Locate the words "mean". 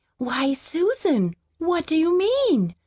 2.17-2.73